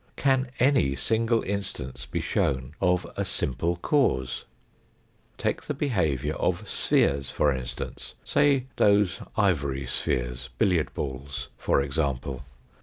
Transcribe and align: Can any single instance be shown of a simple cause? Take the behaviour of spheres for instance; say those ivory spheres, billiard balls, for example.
Can 0.15 0.49
any 0.59 0.95
single 0.95 1.43
instance 1.43 2.07
be 2.07 2.21
shown 2.21 2.73
of 2.81 3.05
a 3.15 3.23
simple 3.23 3.75
cause? 3.75 4.45
Take 5.37 5.61
the 5.61 5.75
behaviour 5.75 6.33
of 6.37 6.67
spheres 6.67 7.29
for 7.29 7.53
instance; 7.53 8.15
say 8.23 8.65
those 8.77 9.21
ivory 9.37 9.85
spheres, 9.85 10.49
billiard 10.57 10.91
balls, 10.95 11.49
for 11.55 11.81
example. 11.83 12.43